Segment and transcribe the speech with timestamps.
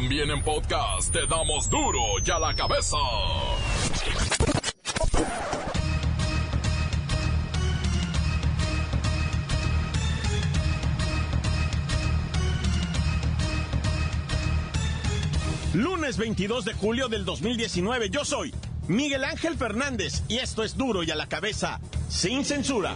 [0.00, 2.96] También en podcast te damos duro y a la cabeza.
[15.74, 18.54] Lunes 22 de julio del 2019, yo soy
[18.86, 22.94] Miguel Ángel Fernández y esto es duro y a la cabeza, sin censura.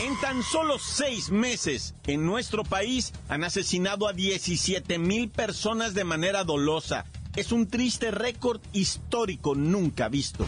[0.00, 6.04] En tan solo seis meses, en nuestro país han asesinado a 17 mil personas de
[6.04, 7.04] manera dolosa.
[7.34, 10.46] Es un triste récord histórico nunca visto.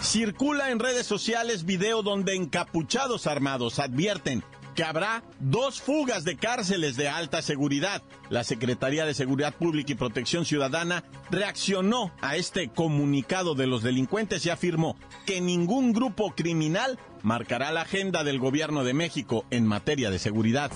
[0.00, 4.42] Circula en redes sociales video donde encapuchados armados advierten
[4.74, 8.02] que habrá dos fugas de cárceles de alta seguridad.
[8.30, 14.46] La Secretaría de Seguridad Pública y Protección Ciudadana reaccionó a este comunicado de los delincuentes
[14.46, 20.10] y afirmó que ningún grupo criminal marcará la agenda del gobierno de México en materia
[20.10, 20.70] de seguridad.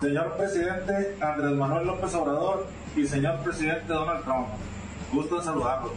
[0.00, 4.48] Señor presidente Andrés Manuel López Obrador y señor presidente Donald Trump,
[5.12, 5.92] gusto en saludarlos.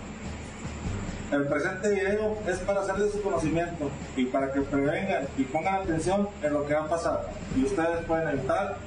[1.31, 5.76] El presente video es para hacer de su conocimiento y para que prevengan y pongan
[5.76, 8.78] atención en lo que va a pasar y ustedes pueden evitar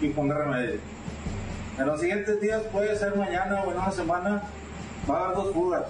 [0.00, 0.80] y poner remedio.
[1.78, 4.42] En los siguientes días, puede ser mañana o en una semana,
[5.10, 5.84] va a haber dos fugas.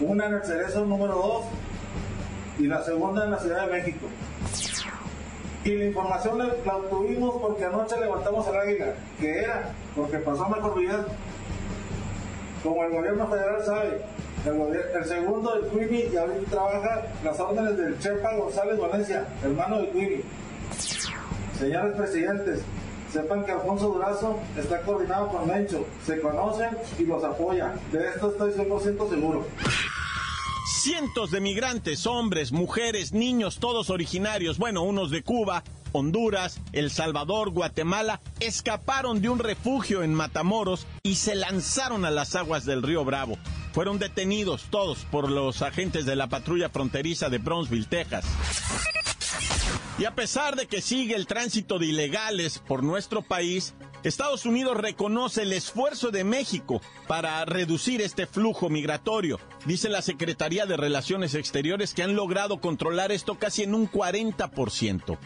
[0.00, 1.44] Una en el Cerezo número 2
[2.58, 4.06] y la segunda en la Ciudad de México.
[5.64, 10.78] Y la información la, obtuvimos porque anoche levantamos el águila, que era porque pasó mejor
[10.78, 11.04] vida.
[12.62, 14.02] Como el gobierno federal sabe,
[14.46, 19.90] el, segundo del Queenie y ahorita trabaja las órdenes del Chepa González Valencia, hermano de
[19.90, 20.24] Queenie.
[21.58, 22.62] Señores presidentes,
[23.12, 27.74] sepan que Alfonso Durazo está coordinado con Mencho, se conocen y los apoya.
[27.92, 29.44] De esto estoy 100% seguro.
[30.88, 37.50] Cientos de migrantes, hombres, mujeres, niños, todos originarios, bueno, unos de Cuba, Honduras, El Salvador,
[37.50, 43.04] Guatemala, escaparon de un refugio en Matamoros y se lanzaron a las aguas del río
[43.04, 43.36] Bravo.
[43.74, 48.24] Fueron detenidos todos por los agentes de la patrulla fronteriza de Brownsville, Texas.
[49.98, 53.74] Y a pesar de que sigue el tránsito de ilegales por nuestro país,
[54.04, 59.40] Estados Unidos reconoce el esfuerzo de México para reducir este flujo migratorio.
[59.66, 65.18] Dice la Secretaría de Relaciones Exteriores que han logrado controlar esto casi en un 40%.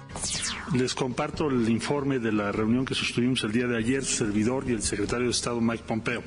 [0.75, 4.73] Les comparto el informe de la reunión que sostuvimos el día de ayer, servidor y
[4.73, 6.23] el secretario de Estado Mike Pompeo.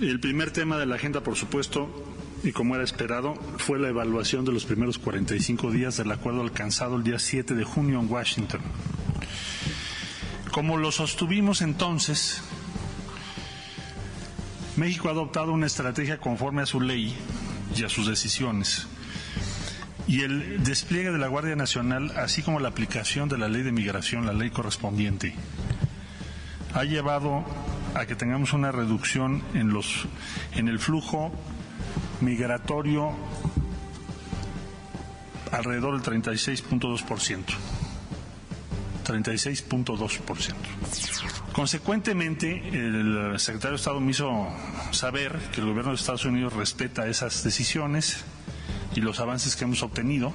[0.00, 1.88] El primer tema de la agenda, por supuesto,
[2.42, 6.96] y como era esperado, fue la evaluación de los primeros 45 días del acuerdo alcanzado
[6.96, 8.60] el día 7 de junio en Washington.
[10.52, 12.42] Como lo sostuvimos entonces,
[14.76, 17.16] México ha adoptado una estrategia conforme a su ley
[17.76, 18.88] y a sus decisiones.
[20.08, 23.70] Y el despliegue de la Guardia Nacional, así como la aplicación de la ley de
[23.70, 25.34] migración, la ley correspondiente,
[26.74, 27.44] ha llevado
[27.94, 30.06] a que tengamos una reducción en, los,
[30.54, 31.30] en el flujo
[32.20, 33.12] migratorio
[35.52, 37.44] alrededor del 36.2%.
[39.04, 40.54] 36.2%.
[41.52, 44.48] Consecuentemente, el secretario de Estado me hizo
[44.92, 48.24] saber que el gobierno de Estados Unidos respeta esas decisiones
[48.94, 50.32] y los avances que hemos obtenido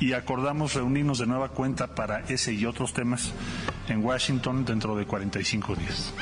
[0.00, 3.32] y acordamos reunirnos de nueva cuenta para ese y otros temas
[3.88, 6.12] en Washington dentro de 45 días.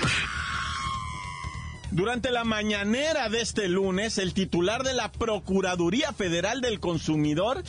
[1.90, 7.62] Durante la mañanera de este lunes, el titular de la Procuraduría Federal del Consumidor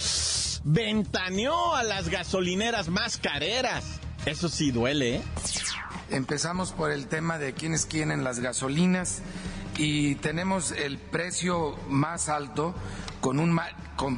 [0.64, 4.00] ventaneó a las gasolineras más careras.
[4.26, 5.22] Eso sí duele, ¿eh?
[6.10, 9.22] Empezamos por el tema de quiénes quieren las gasolinas
[9.78, 12.76] y tenemos el precio más alto
[13.20, 13.58] con un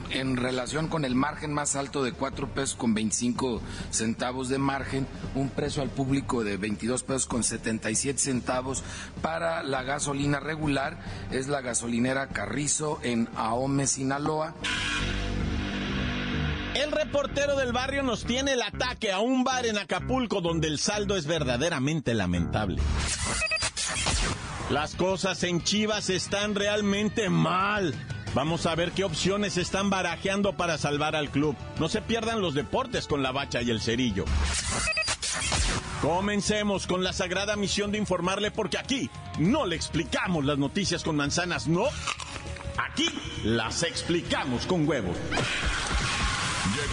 [0.10, 3.62] en relación con el margen más alto de 4 pesos con 25
[3.92, 5.06] centavos de margen,
[5.36, 8.84] un precio al público de 22 pesos con 77 centavos
[9.22, 10.98] para la gasolina regular,
[11.30, 14.56] es la gasolinera Carrizo en Ahome, Sinaloa.
[16.76, 20.78] El reportero del barrio nos tiene el ataque a un bar en Acapulco donde el
[20.78, 22.82] saldo es verdaderamente lamentable.
[24.70, 27.96] Las cosas en Chivas están realmente mal.
[28.34, 31.56] Vamos a ver qué opciones están barajeando para salvar al club.
[31.80, 34.26] No se pierdan los deportes con la bacha y el cerillo.
[36.02, 41.16] Comencemos con la sagrada misión de informarle porque aquí no le explicamos las noticias con
[41.16, 41.86] manzanas, no.
[42.78, 43.08] Aquí
[43.46, 45.16] las explicamos con huevos.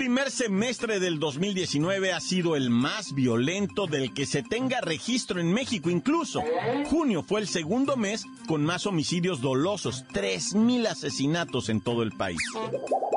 [0.00, 5.52] Primer semestre del 2019 ha sido el más violento del que se tenga registro en
[5.52, 5.90] México.
[5.90, 6.40] Incluso
[6.86, 12.38] junio fue el segundo mes con más homicidios dolosos, 3.000 asesinatos en todo el país.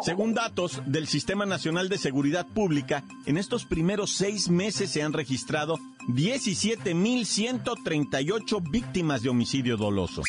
[0.03, 5.13] Según datos del Sistema Nacional de Seguridad Pública, en estos primeros seis meses se han
[5.13, 5.79] registrado
[6.09, 10.23] 17.138 víctimas de homicidio doloso.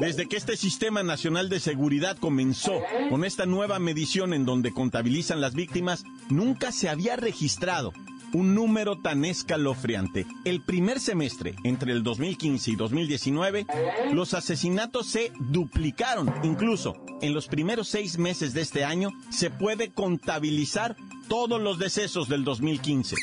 [0.00, 5.40] Desde que este Sistema Nacional de Seguridad comenzó con esta nueva medición en donde contabilizan
[5.40, 7.92] las víctimas, nunca se había registrado
[8.32, 10.26] un número tan escalofriante.
[10.44, 13.66] El primer semestre, entre el 2015 y 2019,
[14.12, 16.32] los asesinatos se duplicaron.
[16.42, 20.96] Incluso en los primeros seis meses de este año se puede contabilizar
[21.28, 23.16] todos los decesos del 2015.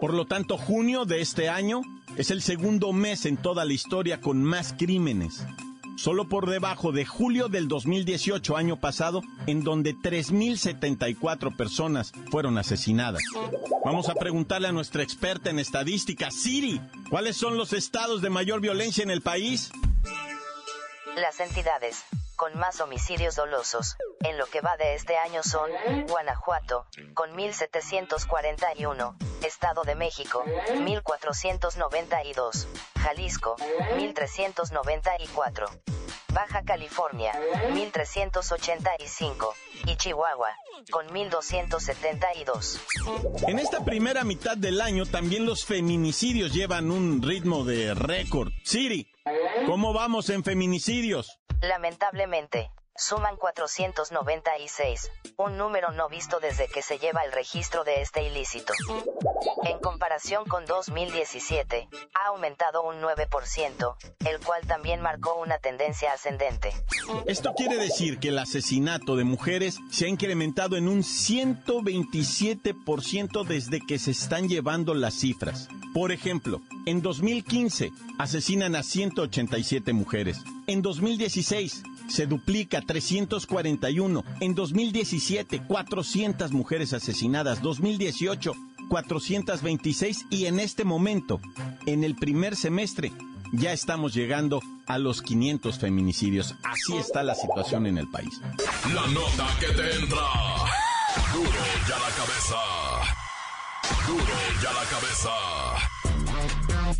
[0.00, 1.82] Por lo tanto, junio de este año
[2.16, 5.44] es el segundo mes en toda la historia con más crímenes
[5.96, 13.22] solo por debajo de julio del 2018, año pasado, en donde 3.074 personas fueron asesinadas.
[13.84, 18.60] Vamos a preguntarle a nuestra experta en estadística, Siri, ¿cuáles son los estados de mayor
[18.60, 19.70] violencia en el país?
[21.14, 22.04] Las entidades
[22.42, 25.70] con más homicidios dolosos en lo que va de este año son
[26.08, 30.42] Guanajuato, con 1741, Estado de México,
[30.82, 32.66] 1492,
[32.98, 33.54] Jalisco,
[33.94, 35.66] 1394,
[36.34, 37.32] Baja California,
[37.74, 39.54] 1385,
[39.86, 40.50] y Chihuahua,
[40.90, 42.80] con 1272.
[43.46, 48.50] En esta primera mitad del año también los feminicidios llevan un ritmo de récord.
[48.64, 49.06] Siri,
[49.66, 51.38] ¿cómo vamos en feminicidios?
[51.62, 58.22] Lamentablemente, suman 496, un número no visto desde que se lleva el registro de este
[58.22, 58.74] ilícito.
[59.64, 63.96] En comparación con 2017, ha aumentado un 9%,
[64.26, 66.74] el cual también marcó una tendencia ascendente.
[67.26, 73.80] Esto quiere decir que el asesinato de mujeres se ha incrementado en un 127% desde
[73.80, 75.68] que se están llevando las cifras.
[75.94, 80.38] Por ejemplo, en 2015 asesinan a 187 mujeres.
[80.66, 84.24] En 2016 se duplica 341.
[84.40, 87.62] En 2017, 400 mujeres asesinadas.
[87.62, 88.54] 2018,
[88.88, 90.26] 426.
[90.30, 91.40] Y en este momento,
[91.86, 93.12] en el primer semestre,
[93.52, 96.54] ya estamos llegando a los 500 feminicidios.
[96.62, 98.40] Así está la situación en el país.
[98.94, 100.26] La nota que te entra.
[101.32, 101.50] Duro
[101.88, 102.56] ya la cabeza.
[104.06, 105.91] Duro ya la cabeza.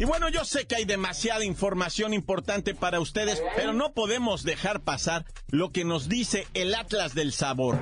[0.03, 4.81] Y bueno, yo sé que hay demasiada información importante para ustedes, pero no podemos dejar
[4.81, 7.79] pasar lo que nos dice el Atlas del Sabor.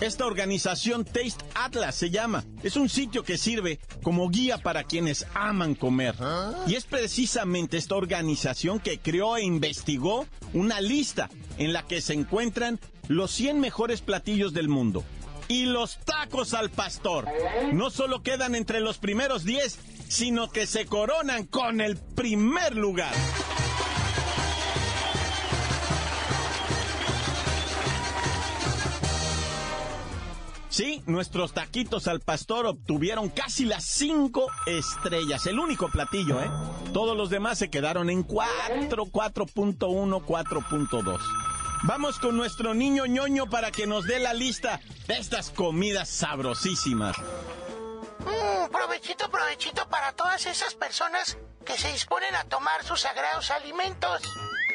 [0.00, 2.46] Esta organización Taste Atlas se llama.
[2.62, 6.14] Es un sitio que sirve como guía para quienes aman comer.
[6.66, 11.28] Y es precisamente esta organización que creó e investigó una lista
[11.58, 15.04] en la que se encuentran los 100 mejores platillos del mundo.
[15.46, 17.26] Y los tacos al pastor
[17.74, 19.78] no solo quedan entre los primeros 10,
[20.10, 23.14] sino que se coronan con el primer lugar.
[30.68, 35.46] Sí, nuestros taquitos al pastor obtuvieron casi las cinco estrellas.
[35.46, 36.50] El único platillo, ¿eh?
[36.92, 41.20] Todos los demás se quedaron en 4, 4.1, 4.2.
[41.84, 47.16] Vamos con nuestro niño ñoño para que nos dé la lista de estas comidas sabrosísimas.
[48.24, 54.22] Mmm, provechito, provechito para todas esas personas que se disponen a tomar sus sagrados alimentos.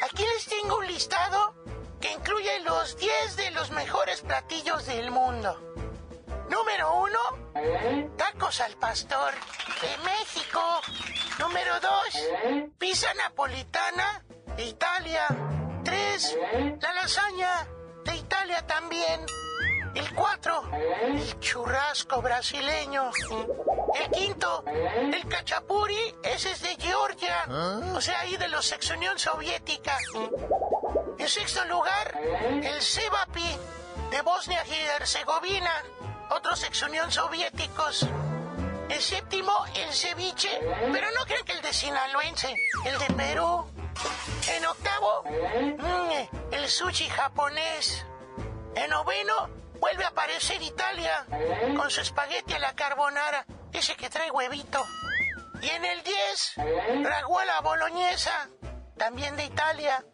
[0.02, 1.54] Aquí les tengo un listado
[2.00, 5.60] que incluye los 10 de los mejores platillos del mundo.
[6.50, 7.18] Número 1,
[8.16, 9.32] tacos al pastor
[9.80, 10.60] de México.
[11.38, 14.22] Número 2, pizza napolitana
[14.56, 15.26] de Italia.
[15.84, 16.38] 3,
[16.80, 17.68] la lasaña
[18.04, 19.26] de Italia también.
[19.96, 20.62] El 4,
[21.04, 23.10] el churrasco brasileño.
[23.94, 27.46] El quinto, el cachapuri, ese es de Georgia.
[27.94, 29.96] O sea, ahí de los ex Unión Soviética.
[31.18, 32.14] En sexto lugar,
[32.62, 33.56] el cebapi
[34.10, 35.72] de Bosnia y Herzegovina.
[36.28, 38.06] Otros ex Unión Soviéticos.
[38.90, 40.50] El séptimo, el ceviche.
[40.92, 43.64] Pero no crean que el de sinaloense, el de Perú.
[44.54, 48.04] En octavo, mm, el sushi japonés.
[48.74, 49.48] En noveno,
[49.80, 51.26] vuelve a aparecer Italia
[51.76, 54.84] con su espagueti a la carbonara, ese que trae huevito.
[55.62, 56.54] Y en el 10,
[57.02, 58.48] raguela boloñesa,
[58.96, 60.04] también de Italia.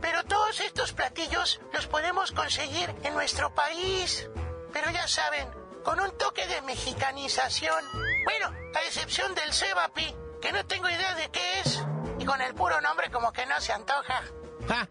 [0.00, 4.28] Pero todos estos platillos los podemos conseguir en nuestro país.
[4.72, 5.48] Pero ya saben,
[5.84, 7.84] con un toque de mexicanización.
[8.24, 11.84] Bueno, a excepción del cebapi, que no tengo idea de qué es.
[12.18, 14.22] Y con el puro nombre como que no se antoja.
[14.68, 14.88] ¡Ja!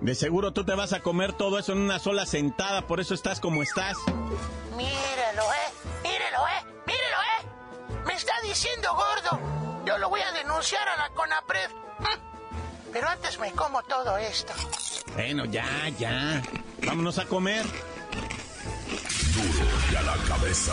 [0.00, 3.12] De seguro tú te vas a comer todo eso en una sola sentada, por eso
[3.14, 3.98] estás como estás.
[4.76, 5.72] Míralo, eh.
[6.02, 6.64] Míralo, eh.
[6.86, 8.02] Míralo, eh.
[8.06, 9.38] Me está diciendo gordo.
[9.84, 11.70] Yo lo voy a denunciar a la CONAPRED.
[11.98, 12.92] Mm.
[12.92, 14.52] Pero antes me como todo esto.
[15.14, 16.42] Bueno, ya, ya.
[16.86, 17.66] Vámonos a comer.
[19.34, 20.72] Duro y a la cabeza.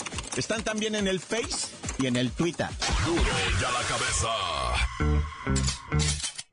[0.37, 1.67] Están también en el Face
[1.99, 2.67] y en el Twitter.
[3.05, 4.29] Duro y a la cabeza.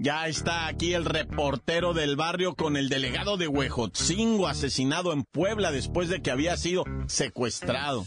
[0.01, 5.73] Ya está aquí el reportero del barrio con el delegado de Huejotzingo asesinado en Puebla
[5.73, 8.07] después de que había sido secuestrado.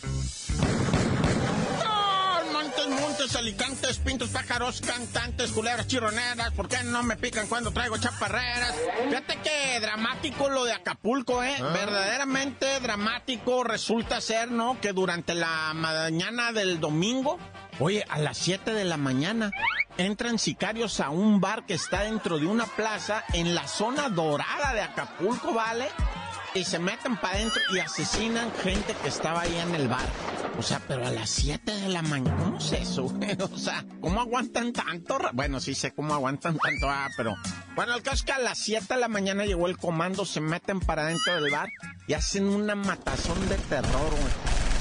[3.21, 8.73] Montes, alicantes, pintos, pájaros, cantantes, culebras, chirroneras, ¿por qué no me pican cuando traigo chaparreras?
[9.07, 11.55] Fíjate que dramático lo de Acapulco, ¿eh?
[11.61, 14.81] Verdaderamente dramático resulta ser, ¿no?
[14.81, 17.37] Que durante la mañana del domingo,
[17.79, 19.51] oye, a las 7 de la mañana,
[19.97, 24.73] entran sicarios a un bar que está dentro de una plaza en la zona dorada
[24.73, 25.89] de Acapulco, ¿vale?
[26.55, 30.09] Y se meten para adentro y asesinan gente que estaba ahí en el bar.
[30.57, 33.05] O sea, pero a las 7 de la mañana, ¿cómo es eso?
[33.51, 35.17] O sea, ¿cómo aguantan tanto?
[35.33, 37.35] Bueno, sí sé cómo aguantan tanto, ah, pero...
[37.75, 40.41] Bueno, el caso es que a las 7 de la mañana llegó el comando, se
[40.41, 41.69] meten para adentro del bar
[42.05, 44.23] y hacen una matazón de terror, güey.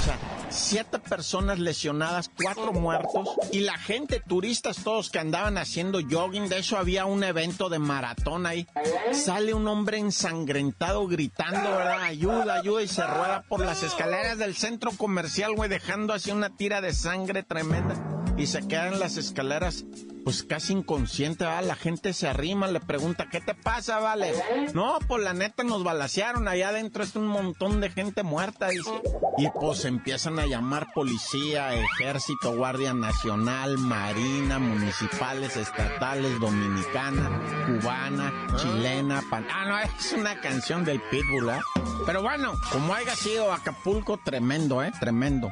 [0.00, 0.18] O sea,
[0.50, 6.49] siete personas lesionadas, cuatro muertos y la gente, turistas todos que andaban haciendo jogging.
[6.49, 8.66] De hecho, había un evento de maratón ahí.
[9.12, 12.02] Sale un hombre ensangrentado gritando, ¿verdad?
[12.02, 16.50] Ayuda, ayuda y se rueda por las escaleras del centro comercial, güey, dejando así una
[16.50, 17.95] tira de sangre tremenda.
[18.37, 19.85] Y se queda en las escaleras,
[20.24, 21.64] pues casi inconsciente, ¿verdad?
[21.64, 24.32] La gente se arrima, le pregunta, ¿qué te pasa, vale?
[24.74, 28.90] No, pues la neta nos balacearon, allá adentro es un montón de gente muerta, dice.
[29.38, 39.22] Y pues empiezan a llamar policía, ejército, guardia nacional, marina, municipales, estatales, dominicana, cubana, chilena,
[39.30, 39.46] pan...
[39.52, 41.60] Ah, no, es una canción del Pitbull, ¿eh?
[42.06, 44.92] Pero bueno, como haya sido Acapulco, tremendo, ¿eh?
[45.00, 45.50] Tremendo.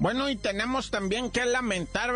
[0.00, 2.14] Bueno, y tenemos también que lamentar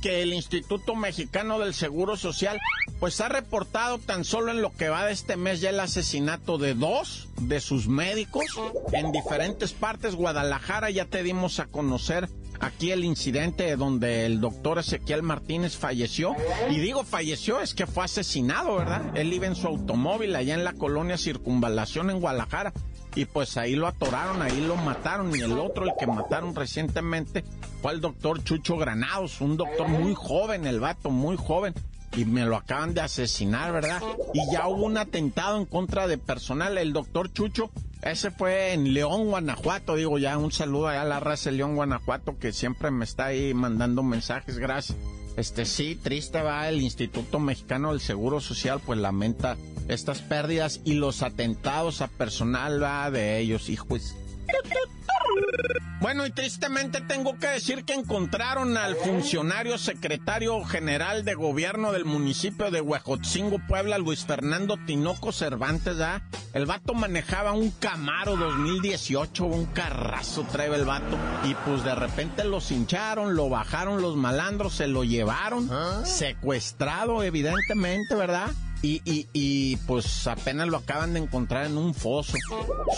[0.00, 2.60] que el Instituto Mexicano del Seguro Social
[3.00, 6.58] pues ha reportado tan solo en lo que va de este mes ya el asesinato
[6.58, 8.44] de dos de sus médicos
[8.92, 10.14] en diferentes partes.
[10.14, 12.28] Guadalajara ya te dimos a conocer
[12.60, 16.36] aquí el incidente donde el doctor Ezequiel Martínez falleció.
[16.70, 19.02] Y digo falleció, es que fue asesinado, ¿verdad?
[19.16, 22.72] Él iba en su automóvil allá en la colonia Circunvalación en Guadalajara.
[23.14, 25.34] Y pues ahí lo atoraron, ahí lo mataron.
[25.34, 27.44] Y el otro, el que mataron recientemente,
[27.80, 31.74] fue el doctor Chucho Granados, un doctor muy joven, el vato, muy joven.
[32.16, 34.00] Y me lo acaban de asesinar, ¿verdad?
[34.32, 36.78] Y ya hubo un atentado en contra de personal.
[36.78, 37.70] El doctor Chucho,
[38.04, 39.96] ese fue en León, Guanajuato.
[39.96, 43.26] Digo, ya un saludo allá a la raza de León, Guanajuato, que siempre me está
[43.26, 44.58] ahí mandando mensajes.
[44.58, 44.98] Gracias.
[45.36, 49.56] Este sí, triste va, el Instituto Mexicano del Seguro Social pues lamenta
[49.88, 54.14] estas pérdidas y los atentados a personal va de ellos, hijos.
[56.00, 62.04] Bueno, y tristemente tengo que decir que encontraron al funcionario secretario general de gobierno del
[62.04, 66.22] municipio de Huejotzingo, Puebla, Luis Fernando Tinoco Cervantes, ¿ah?
[66.52, 71.16] El vato manejaba un Camaro 2018, un carrazo trae el vato.
[71.44, 75.70] Y pues de repente los hincharon, lo bajaron los malandros, se lo llevaron,
[76.04, 78.50] secuestrado evidentemente, ¿verdad?
[78.84, 82.34] Y, y, y pues apenas lo acaban de encontrar en un foso.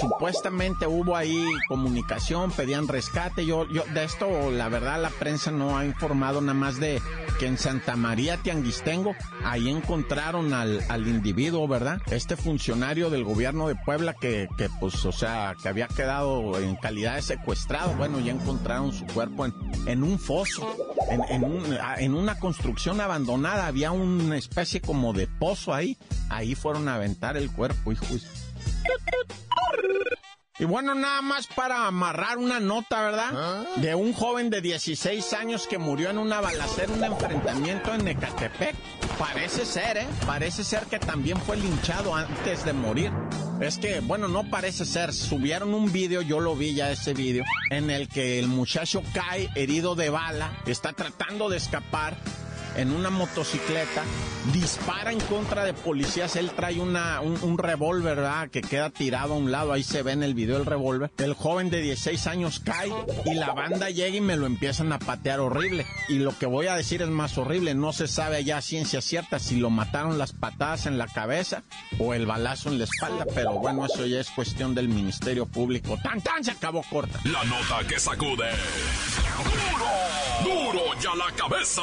[0.01, 3.47] Supuestamente hubo ahí comunicación, pedían rescate.
[3.47, 7.01] Yo, yo, de esto, la verdad, la prensa no ha informado nada más de
[7.39, 9.15] que en Santa María Tianguistengo,
[9.45, 12.01] ahí encontraron al, al individuo, ¿verdad?
[12.11, 16.75] Este funcionario del gobierno de Puebla que, que, pues, o sea, que había quedado en
[16.77, 17.95] calidad de secuestrado.
[17.97, 19.55] Bueno, ya encontraron su cuerpo en,
[19.87, 20.67] en un foso,
[21.11, 23.67] en, en, un- en una construcción abandonada.
[23.69, 25.97] Había una especie como de pozo ahí.
[26.29, 28.27] Ahí fueron a aventar el cuerpo, hijos.
[30.59, 33.31] Y bueno, nada más para amarrar una nota, ¿verdad?
[33.35, 33.65] ¿Ah?
[33.77, 38.75] De un joven de 16 años que murió en una balacera, un enfrentamiento en Ecatepec.
[39.19, 40.07] Parece ser, ¿eh?
[40.25, 43.13] Parece ser que también fue linchado antes de morir.
[43.61, 45.13] Es que, bueno, no parece ser.
[45.13, 49.51] Subieron un video, yo lo vi ya ese video, en el que el muchacho cae
[49.57, 52.17] herido de bala, está tratando de escapar
[52.77, 54.05] en una motocicleta,
[54.53, 58.51] dispara en contra de policías, él trae una, un, revólver, ¿verdad?
[58.51, 61.11] Que queda tirado a un lado, ahí se ve en el video el revólver.
[61.19, 62.93] El joven de 16 años cae
[63.25, 65.87] y la banda llega y me lo empiezan a patear horrible.
[66.09, 69.01] Y lo que voy a decir es más horrible, no se sabe ya a ciencia
[69.01, 71.63] cierta si lo mataron las patadas en la cabeza
[71.99, 75.99] o el balazo en la espalda, pero bueno, eso ya es cuestión del Ministerio Público.
[76.03, 76.45] ¡Tan, tan!
[76.45, 77.19] Se acabó corta.
[77.25, 78.51] La nota que sacude.
[80.45, 80.73] ¡Duro!
[80.73, 81.83] ¡Duro ya la cabeza!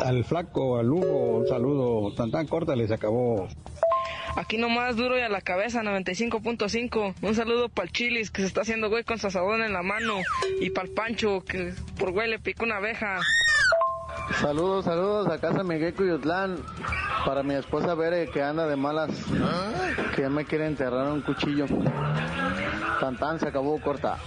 [0.03, 2.13] Al flaco, al Hugo, un saludo.
[2.15, 3.47] Tan tan corta les acabó.
[4.35, 7.15] Aquí nomás duro y a la cabeza, 95.5.
[7.21, 9.83] Un saludo para el Chilis que se está haciendo güey con su asadón en la
[9.83, 10.15] mano.
[10.59, 13.21] Y para el Pancho que por güey le picó una abeja.
[14.41, 16.57] Saludos, saludos a casa Miguel Cuyutlán.
[17.25, 19.09] Para mi esposa Bere que anda de malas.
[20.15, 21.65] Que ya me quiere enterrar un cuchillo.
[22.99, 24.17] Tan tan se acabó corta.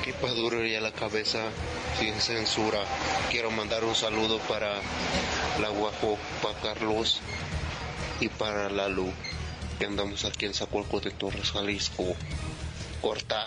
[0.00, 1.40] Aquí para duro y a la cabeza,
[1.98, 2.78] sin censura.
[3.30, 4.70] Quiero mandar un saludo para
[5.60, 7.20] la Guajo, para Carlos
[8.20, 9.12] y para la Lu,
[9.78, 12.04] que andamos aquí en Zacualco de Torres, Jalisco.
[13.02, 13.44] Corta.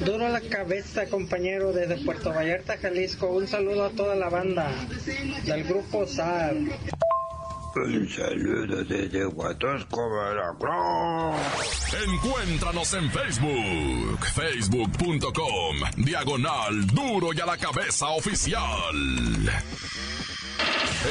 [0.00, 3.28] Duro a la cabeza, compañero, desde Puerto Vallarta, Jalisco.
[3.28, 4.70] Un saludo a toda la banda
[5.44, 6.54] del grupo SAR.
[7.76, 11.34] Un saludo desde Huatusco, Veracruz.
[12.06, 18.62] Encuéntranos en Facebook, facebook.com, diagonal duro y a la cabeza oficial.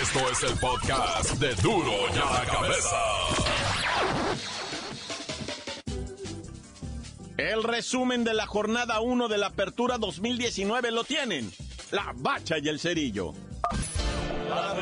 [0.01, 3.62] Esto es el podcast de duro y a la cabeza.
[7.43, 11.51] El resumen de la jornada 1 de la Apertura 2019 lo tienen.
[11.91, 13.33] La Bacha y el Cerillo.
[14.49, 14.73] ¡La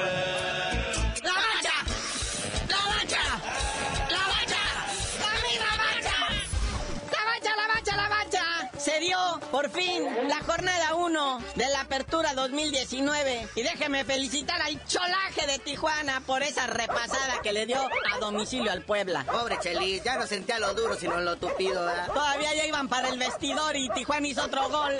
[9.51, 13.47] por fin, la jornada 1 de la Apertura 2019.
[13.55, 18.71] Y déjeme felicitar al cholaje de Tijuana por esa repasada que le dio a domicilio
[18.71, 19.25] al Puebla.
[19.25, 22.07] Pobre Chelis, ya no sentía lo duro, sino lo tupido, ¿verdad?
[22.07, 24.97] Todavía ya iban para el vestidor y Tijuana hizo otro gol.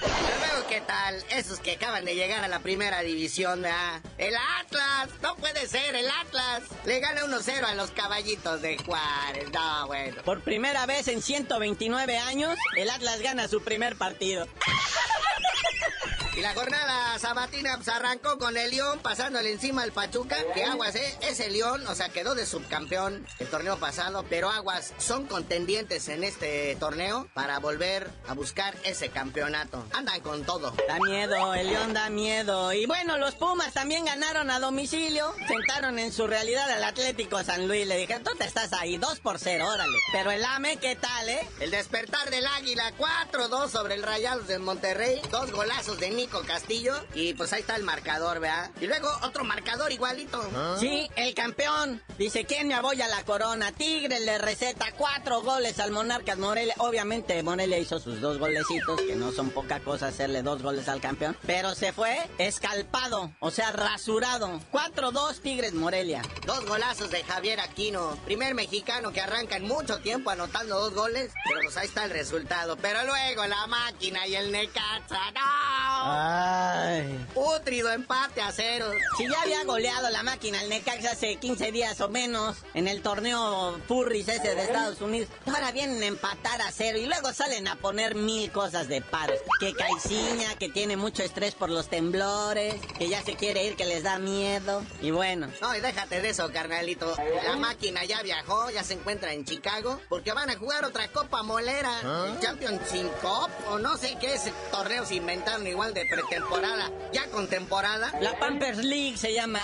[0.00, 1.22] Pero luego, ¿qué tal?
[1.30, 4.00] Esos que acaban de llegar a la primera división, ¿verdad?
[4.18, 6.62] El Atlas, no puede ser, el Atlas.
[6.84, 10.22] Le gana 1-0 a los caballitos de Juárez, no, bueno.
[10.22, 14.46] Por primera vez en 129 años, el Atlas gana su primer partido.
[16.36, 20.36] Y la jornada sabatina pues, arrancó con el León pasándole encima al Pachuca.
[20.52, 21.16] Que Aguas, ¿eh?
[21.20, 24.24] Ese León, o sea, quedó de subcampeón el torneo pasado.
[24.28, 29.84] Pero Aguas son contendientes en este torneo para volver a buscar ese campeonato.
[29.92, 30.74] Andan con todo.
[30.88, 32.72] Da miedo, el León da miedo.
[32.72, 35.32] Y bueno, los Pumas también ganaron a domicilio.
[35.46, 37.86] Sentaron en su realidad al Atlético San Luis.
[37.86, 39.98] Le dijeron, tú te estás ahí, 2 por 0, órale.
[40.10, 41.48] Pero el AME, ¿qué tal, eh?
[41.60, 45.20] El despertar del Águila, 4-2 sobre el Rayados de Monterrey.
[45.30, 46.94] Dos golazos de Nico Castillo.
[47.14, 48.70] Y pues ahí está el marcador, ¿verdad?
[48.80, 50.42] Y luego otro marcador igualito.
[50.80, 52.02] Sí, el campeón.
[52.16, 53.72] Dice, ¿quién me aboya la corona?
[53.72, 56.74] Tigre le receta cuatro goles al Monarcas Morelia.
[56.78, 61.02] Obviamente Morelia hizo sus dos golecitos, que no son poca cosa hacerle dos goles al
[61.02, 61.36] campeón.
[61.46, 64.60] Pero se fue escalpado, o sea, rasurado.
[64.72, 66.22] 4-2 Tigres Morelia.
[66.46, 68.16] Dos golazos de Javier Aquino.
[68.24, 71.32] Primer mexicano que arranca en mucho tiempo anotando dos goles.
[71.46, 72.78] Pero pues ahí está el resultado.
[72.78, 75.32] Pero luego la máquina y el Necaxa.
[75.34, 76.13] ¡No!
[76.16, 77.26] Ay.
[77.34, 78.86] Putrido empate a cero.
[79.16, 83.02] Si ya había goleado la máquina el Necaxa hace 15 días o menos en el
[83.02, 85.28] torneo Furries ese de Estados Unidos.
[85.46, 89.40] Ahora vienen a empatar a cero y luego salen a poner mil cosas de paros.
[89.58, 93.84] Que Caiciña, que tiene mucho estrés por los temblores, que ya se quiere ir, que
[93.84, 94.84] les da miedo.
[95.02, 95.48] Y bueno.
[95.60, 97.16] No, y déjate de eso, carnalito.
[97.44, 101.42] La máquina ya viajó, ya se encuentra en Chicago, porque van a jugar otra Copa
[101.42, 107.26] Molera, el Championship Cup, o no sé qué es, torneos inventaron igual de pretemporada, ya
[107.28, 108.12] con temporada.
[108.20, 109.60] La Pampers League se llama.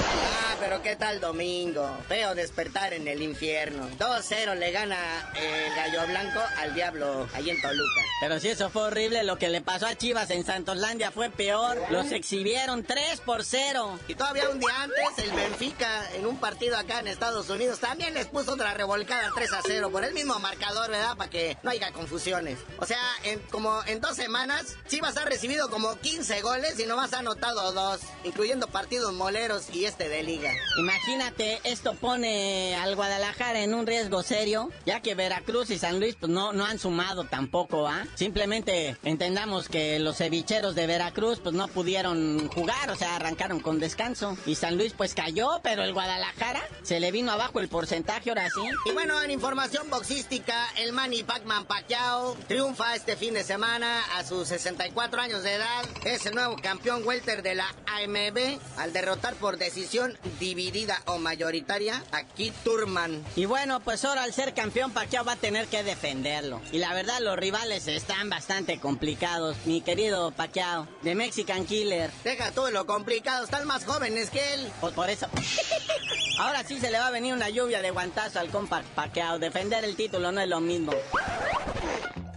[0.00, 1.88] Ah, pero qué tal domingo.
[2.08, 3.88] Feo despertar en el infierno.
[3.98, 4.96] 2-0 le gana
[5.34, 8.00] el Gallo Blanco al Diablo ahí en Toluca.
[8.20, 11.78] Pero si eso fue horrible, lo que le pasó a Chivas en Santoslandia fue peor.
[11.90, 13.98] Los exhibieron 3 por 0.
[14.08, 18.14] Y todavía un día antes, el Benfica en un partido acá en Estados Unidos también
[18.14, 21.16] les puso otra revolcada 3 a 0 por el mismo marcador, ¿verdad?
[21.16, 22.58] Para que no haya confusiones.
[22.78, 27.12] O sea, en, como en dos semanas, Chivas ha recibido como 15 goles y nomás
[27.12, 30.52] ha anotado dos, incluyendo partidos moleros y este de liga.
[30.78, 36.16] Imagínate, esto pone al Guadalajara en un riesgo serio, ya que Veracruz y San Luis
[36.18, 38.06] pues no, no han sumado tampoco, ¿ah?
[38.14, 43.78] Simplemente entendamos que los cevicheros de Veracruz pues no pudieron jugar, o sea, arrancaron con
[43.80, 44.36] descanso.
[44.46, 48.48] Y San Luis pues cayó, pero el Guadalajara se le vino abajo el porcentaje ahora
[48.48, 48.60] sí.
[48.86, 54.24] Y bueno, en información boxística, el Manny Pacman Pacquiao triunfa este fin de semana a
[54.24, 55.84] sus 64 años de edad.
[56.04, 62.02] Es el nuevo campeón welter de la AMB al derrotar por decisión dividida o mayoritaria
[62.12, 63.24] a Keith Turman.
[63.34, 66.60] Y bueno, pues ahora al ser campeón Pacquiao va a tener que defenderlo.
[66.70, 72.10] Y la verdad los rivales están bastante complicados, mi querido Pacquiao, de Mexican Killer.
[72.22, 74.70] Deja tú de lo complicado, están más jóvenes que él.
[74.82, 75.28] Pues por eso.
[76.40, 79.38] Ahora sí se le va a venir una lluvia de guantazo al compa Pacquiao.
[79.38, 80.92] Defender el título no es lo mismo.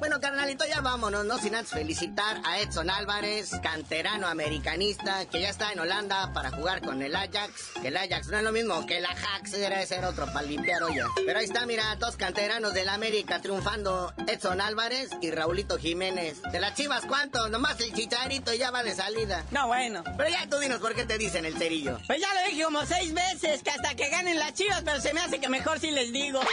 [0.02, 5.50] Bueno, carnalito, ya vámonos, no sin antes felicitar a Edson Álvarez, canterano americanista, que ya
[5.50, 7.74] está en Holanda para jugar con el Ajax.
[7.80, 10.82] Que el Ajax no es lo mismo que el Ajax, debe ser otro para limpiar
[10.82, 11.06] olla.
[11.24, 16.42] Pero ahí está, mira, dos canteranos del América triunfando, Edson Álvarez y Raulito Jiménez.
[16.52, 17.48] ¿De las chivas cuánto?
[17.50, 19.46] Nomás el chicharito ya va de salida.
[19.52, 20.04] No, bueno.
[20.18, 22.00] Pero ya tú dinos por qué te dicen el cerillo.
[22.08, 25.14] Pues ya lo dije como seis veces, que hasta que ganen las chivas, pero se
[25.14, 26.42] me hace que mejor si les digo.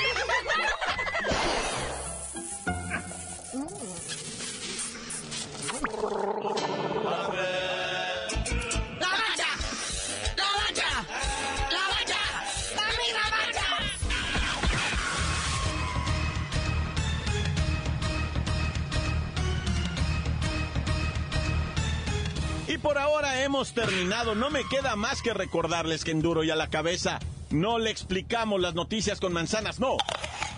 [22.78, 24.34] por ahora hemos terminado.
[24.34, 27.18] No me queda más que recordarles que en Duro y a la cabeza
[27.50, 29.96] no le explicamos las noticias con manzanas, no.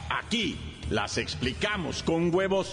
[0.09, 0.57] Aquí
[0.91, 2.73] las explicamos con huevos.